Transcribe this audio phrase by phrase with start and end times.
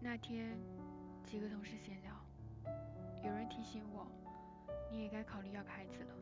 [0.00, 0.56] 那天，
[1.24, 2.14] 几个同事闲聊，
[3.24, 4.06] 有人提醒我，
[4.90, 6.14] 你也该考虑要个孩子了。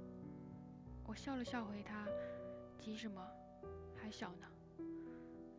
[1.05, 2.07] 我笑了笑回他，
[2.79, 3.23] 急什么？
[3.95, 4.47] 还小呢。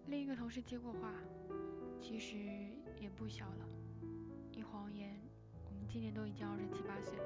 [0.07, 1.13] 另一个同事接过话，
[2.01, 2.37] 其实
[2.99, 3.69] 也不小了。
[4.51, 5.15] 一晃眼，
[5.65, 7.23] 我们今年都已经二十七八岁了。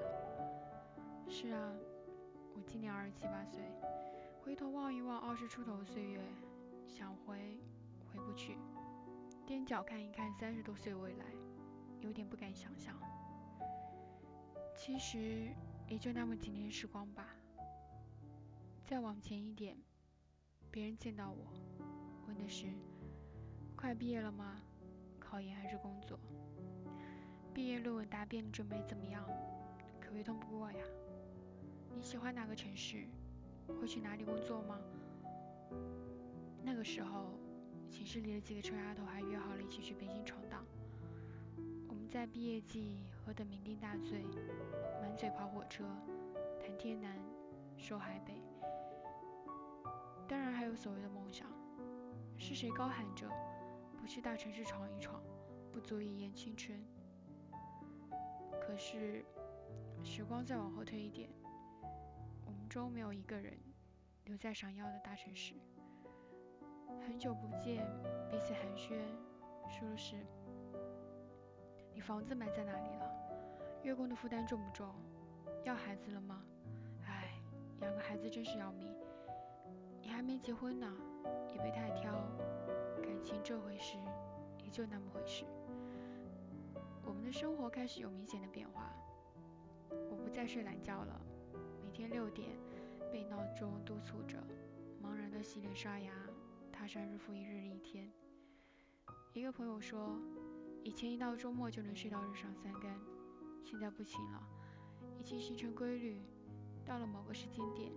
[1.30, 1.71] 是啊，
[2.54, 3.62] 我今年二十七八岁，
[4.44, 6.20] 回头望一望二十出头的岁月，
[6.86, 7.58] 想回
[8.12, 8.58] 回不去。
[9.48, 11.26] 踮脚看一看三十多岁未来，
[12.00, 12.95] 有点不敢想象。
[14.76, 15.50] 其实
[15.88, 17.27] 也就那么几年时光吧。
[18.86, 19.77] 再往前一点，
[20.70, 21.52] 别人见到我，
[22.27, 22.67] 问的是：
[23.76, 24.62] 快毕业了吗？
[25.20, 26.17] 考研还是工作？
[27.53, 29.26] 毕业论文答辩准备怎么样？
[30.00, 30.84] 可别通不过呀？
[31.94, 33.05] 你喜欢哪个城市？
[33.80, 34.80] 会去哪里工作吗？
[36.64, 37.38] 那个时候。
[37.91, 40.66] 寝室里的几个臭丫头还约好了一起去北京闯荡。
[41.89, 44.23] 我们在毕业季喝得酩酊大醉，
[45.02, 45.84] 满嘴跑火车，
[46.62, 47.19] 谈天南，
[47.78, 48.42] 说海北。
[50.25, 51.45] 当然还有所谓的梦想，
[52.38, 53.30] 是谁高喊着
[53.97, 55.22] 不去大城市闯一闯，
[55.69, 56.81] 不足以言青春？
[58.62, 59.25] 可是
[60.02, 61.30] 时光再往后推一点，
[62.45, 63.59] 我们中没有一个人
[64.23, 65.56] 留在闪耀的大城市。
[67.00, 67.86] 很久不见，
[68.30, 69.00] 彼此寒暄，
[69.70, 70.16] 说的是
[71.94, 73.11] 你房子买在哪里了？
[73.84, 74.94] 月供的负担重不重？
[75.64, 76.44] 要孩子了吗？
[77.06, 77.34] 唉，
[77.81, 78.94] 养个孩子真是要命。
[80.02, 80.92] 你还没结婚呢，
[81.53, 82.12] 也别太挑，
[83.02, 83.97] 感情这回事
[84.64, 85.45] 也就那么回事。
[87.03, 88.92] 我们的生活开始有明显的变化，
[90.09, 91.22] 我不再睡懒觉了，
[91.84, 92.50] 每天六点
[93.12, 94.38] 被闹钟督促着，
[95.03, 96.12] 茫然的洗脸刷牙。
[96.82, 98.12] 踏上日复一日的一天。
[99.34, 100.20] 一个朋友说，
[100.84, 103.00] 以前一到周末就能睡到日上三竿，
[103.64, 104.42] 现在不行了，
[105.20, 106.24] 已经形成规律，
[106.84, 107.91] 到了某个时间点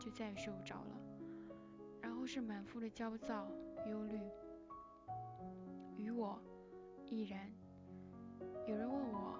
[0.00, 1.00] 就再也睡不着了。
[2.02, 3.48] 然后是满腹的焦躁、
[3.88, 4.18] 忧虑。
[5.96, 6.42] 与我
[7.04, 7.48] 亦然。
[8.66, 9.38] 有人问我，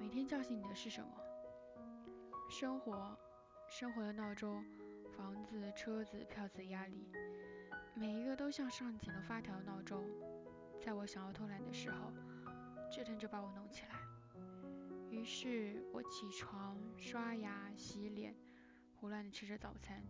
[0.00, 1.08] 每天叫醒你的是什么？
[2.50, 3.16] 生活，
[3.68, 4.64] 生活的闹钟，
[5.16, 7.12] 房子、车子、票子、压力。
[7.98, 10.04] 每一个都像上紧了发条的闹钟，
[10.80, 12.12] 在我想要偷懒的时候，
[12.92, 13.98] 折腾着把我弄起来。
[15.10, 18.32] 于是我起床、刷牙、洗脸，
[18.94, 20.00] 胡乱的吃着早餐，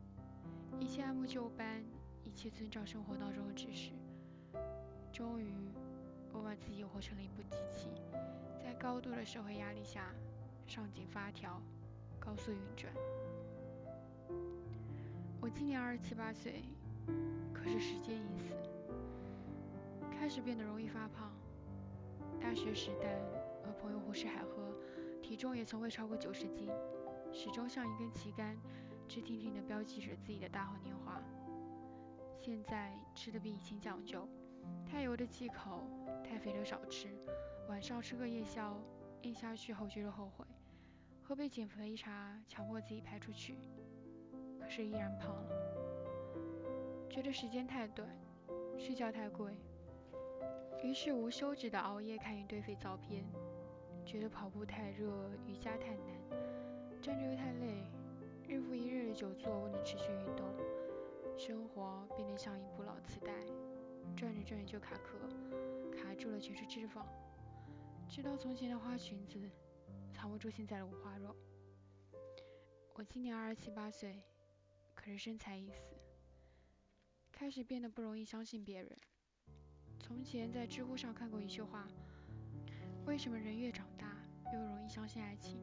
[0.79, 1.83] 一切按部就班，
[2.25, 3.93] 一切遵照生活闹钟的指示。
[5.11, 5.55] 终于，
[6.31, 7.89] 我把自己活成了一部机器，
[8.63, 10.13] 在高度的社会压力下，
[10.67, 11.59] 上紧发条，
[12.21, 12.93] 高速运转。
[15.41, 16.63] 我今年二十七八岁。
[17.53, 18.55] 可是时间已死，
[20.11, 21.33] 开始变得容易发胖。
[22.41, 23.21] 大学时代
[23.63, 24.73] 和朋友胡吃海喝，
[25.23, 26.69] 体重也从未超过九十斤，
[27.33, 28.57] 始终像一根旗杆，
[29.09, 31.21] 直挺挺地标记着自己的大好年华。
[32.41, 34.27] 现在吃的比以前讲究，
[34.87, 35.83] 太油的忌口，
[36.25, 37.09] 太肥的少吃，
[37.69, 38.79] 晚上吃个夜宵，
[39.23, 40.45] 咽下去后觉得后悔，
[41.23, 43.59] 喝杯减肥茶强迫自己排出去，
[44.61, 45.88] 可是依然胖了。
[47.19, 48.09] 觉得时间太短，
[48.79, 49.53] 睡觉太贵，
[50.85, 53.25] 于是无休止的熬夜看一堆废照片。
[54.07, 57.83] 觉得跑步太热，瑜伽太难，站着又太累，
[58.47, 60.47] 日复一日的久坐不能持续运动，
[61.37, 63.33] 生活变得像一部老磁带，
[64.15, 65.19] 转着转着就卡壳，
[65.97, 67.05] 卡住了全是脂肪。
[68.09, 69.41] 直到从前的花裙子
[70.13, 71.35] 藏不住现在的五花肉。
[72.95, 74.23] 我今年二十七八岁，
[74.95, 75.97] 可是身材已死。
[77.39, 78.91] 开始变得不容易相信别人。
[80.01, 81.87] 从前在知乎上看过一句话：
[83.07, 84.17] 为什么人越长大
[84.53, 85.61] 越容易相信爱情？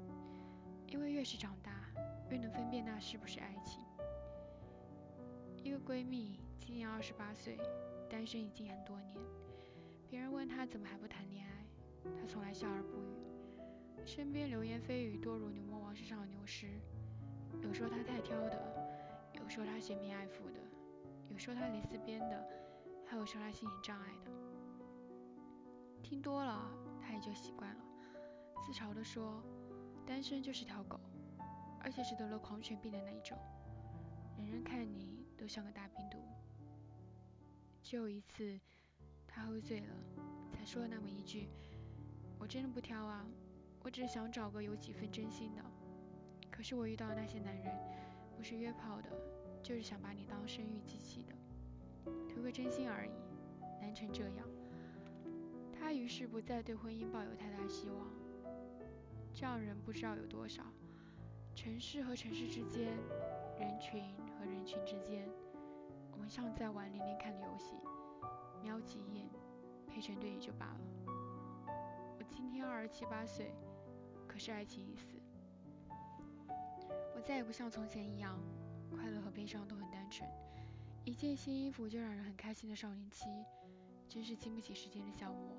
[0.87, 1.91] 因为越是长大，
[2.29, 3.83] 越能分辨那是不是爱情。
[5.65, 7.57] 一个闺蜜今年二十八岁，
[8.09, 9.17] 单身已经很多年。
[10.07, 11.65] 别人问她怎么还不谈恋爱，
[12.21, 14.05] 她从来笑而不语。
[14.05, 16.69] 身边流言蜚语多如牛魔王身上的牛虱，
[17.61, 20.64] 有说她太挑的，有说她嫌贫爱富的。
[21.35, 22.47] 有说他蕾丝边的，
[23.05, 24.31] 还有说他心理障碍的。
[26.01, 26.71] 听多了，
[27.01, 27.83] 他也就习惯了，
[28.65, 29.43] 自嘲的说
[30.07, 30.97] ：“单身就是条狗，
[31.81, 33.37] 而且是得了狂犬病的那一种，
[34.37, 36.17] 人人看你都像个大病毒。”
[37.83, 38.57] 只有一次，
[39.27, 39.93] 他喝醉了，
[40.53, 41.49] 才说了那么一句
[42.39, 43.25] ：“我真的不挑啊，
[43.83, 45.61] 我只是想找个有几分真心的。
[46.49, 47.77] 可是我遇到的那些男人，
[48.37, 49.09] 不是约炮的。”
[49.65, 51.33] 就是想把你当生育机器的，
[52.29, 53.09] 图个真心而已，
[53.81, 54.47] 难成这样。
[55.73, 58.07] 他于是不再对婚姻抱有太大希望。
[59.33, 60.61] 这样人不知道有多少，
[61.55, 62.95] 城市和城市之间，
[63.59, 64.03] 人群
[64.37, 65.27] 和人群之间，
[66.11, 67.73] 我们像在玩连连看的游戏，
[68.61, 69.27] 瞄几眼，
[69.87, 70.79] 配成对也就罢了。
[72.19, 73.51] 我今天二十七八岁，
[74.27, 75.19] 可是爱情已死。
[77.15, 78.39] 我再也不像从前一样，
[78.95, 80.29] 快乐和悲伤都很单纯。
[81.03, 83.25] 一件新衣服就让人很开心的少年期，
[84.07, 85.57] 真是经不起时间的消磨。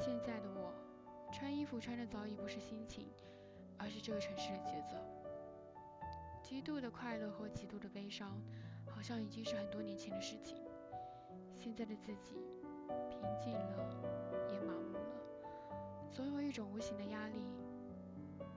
[0.00, 0.72] 现在的我。
[1.34, 3.08] 穿衣服穿的早已不是心情，
[3.78, 4.96] 而是这个城市的节奏。
[6.42, 8.38] 极度的快乐和极度的悲伤，
[8.86, 10.58] 好像已经是很多年前的事情。
[11.58, 12.34] 现在的自己，
[13.08, 16.10] 平静了，也麻木了。
[16.12, 17.38] 总有一种无形的压力，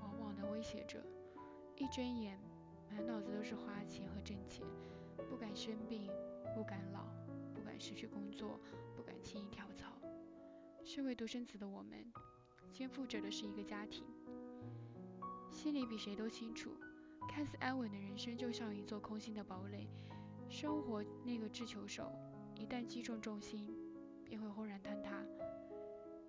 [0.01, 0.99] 往往的威胁着。
[1.77, 2.37] 一睁眼，
[2.89, 4.65] 满脑子都是花钱和挣钱，
[5.29, 6.09] 不敢生病，
[6.53, 7.05] 不敢老，
[7.53, 8.59] 不敢失去工作，
[8.95, 9.91] 不敢轻易跳槽。
[10.83, 12.11] 身为独生子的我们。
[12.71, 14.03] 肩负着的是一个家庭，
[15.49, 16.71] 心里比谁都清楚，
[17.29, 19.87] 看似安稳的人生就像一座空心的堡垒，
[20.49, 22.11] 生活那个掷球手
[22.53, 23.73] 一旦击中重心，
[24.25, 25.23] 便会轰然坍塌。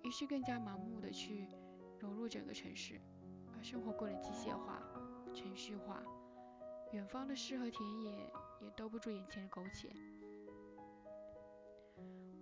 [0.03, 1.49] 于是更加盲目的去
[1.99, 3.01] 融入整个城市，
[3.53, 4.81] 把生活过得机械化、
[5.33, 6.01] 程序化，
[6.91, 8.31] 远方的诗和田野
[8.61, 9.89] 也兜不住眼前的苟且。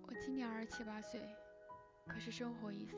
[0.03, 1.19] 我今年二十七八岁，
[2.07, 2.95] 可是生活已死。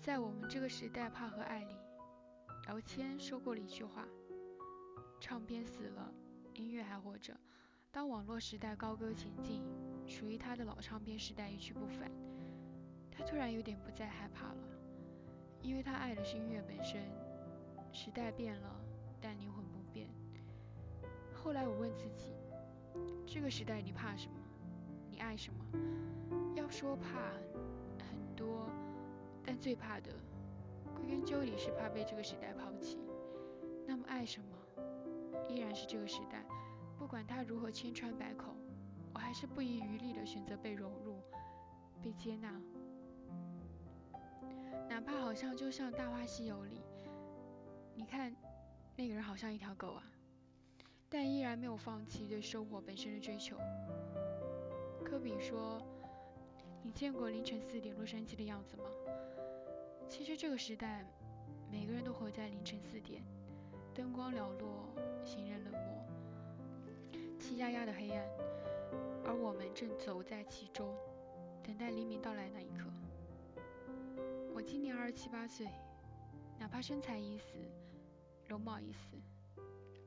[0.00, 1.76] 在我们这个时代，怕和爱里，
[2.68, 4.08] 姚谦说过了一句话
[5.20, 6.10] ：“唱片死了，
[6.54, 7.38] 音乐还活着。”
[7.92, 9.62] 当网络时代高歌前进，
[10.06, 12.10] 属于他的老唱片时代一去不返，
[13.10, 14.62] 他突然有点不再害怕了，
[15.60, 17.02] 因为他爱的是音乐本身。
[17.92, 18.80] 时代变了，
[19.20, 19.59] 但灵魂。
[21.42, 22.34] 后来我问自己：
[23.26, 24.34] 这个时代你怕什么？
[25.10, 25.64] 你爱什么？
[26.54, 27.32] 要说怕。
[27.98, 28.68] 很多
[29.44, 30.10] 但最怕的，
[30.94, 32.98] 归根究底是怕被这个时代抛弃。
[33.86, 34.46] 那么爱什么，
[35.48, 36.44] 依然是这个时代，
[36.98, 38.54] 不管它如何千疮百孔，
[39.12, 41.20] 我还是不遗余力的选择被融入、
[42.02, 42.60] 被接纳。
[44.88, 46.80] 哪怕好像就像《大话西游》里，
[47.94, 48.34] 你看
[48.96, 50.02] 那个人好像一条狗啊，
[51.12, 53.56] 但依然没有放弃对生活本身的追求。
[55.04, 55.82] 科比说
[56.84, 58.84] ：“你见过凌晨四点洛杉矶的样子吗？”
[60.08, 61.04] 其实这个时代，
[61.68, 63.24] 每个人都活在凌晨四点，
[63.92, 64.86] 灯光寥落，
[65.24, 66.04] 行人冷漠，
[67.40, 68.24] 气压压的黑暗，
[69.24, 70.94] 而我们正走在其中，
[71.62, 72.88] 等待黎明到来那一刻。
[74.54, 75.66] 我今年二十七八岁，
[76.58, 77.58] 哪怕身材已死，
[78.46, 79.16] 容貌已死，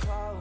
[0.00, 0.35] call